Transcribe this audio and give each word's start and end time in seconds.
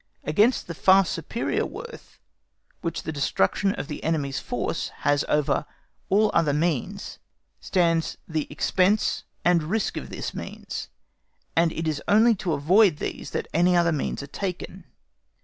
Against 0.23 0.65
the 0.65 0.73
far 0.73 1.05
superior 1.05 1.63
worth 1.63 2.17
which 2.81 3.03
the 3.03 3.11
destruction 3.11 3.75
of 3.75 3.87
the 3.87 4.03
enemy's 4.03 4.39
armed 4.39 4.45
force 4.47 4.87
has 5.05 5.23
over 5.29 5.63
all 6.09 6.31
other 6.33 6.53
means 6.53 7.19
stands 7.59 8.17
the 8.27 8.47
expense 8.49 9.25
and 9.45 9.61
risk 9.61 9.97
of 9.97 10.09
this 10.09 10.33
means, 10.33 10.89
and 11.55 11.71
it 11.71 11.87
is 11.87 12.01
only 12.07 12.33
to 12.33 12.53
avoid 12.53 12.97
these 12.97 13.29
that 13.29 13.47
any 13.53 13.77
other 13.77 13.91
means 13.91 14.23
are 14.23 14.25
taken. 14.25 14.85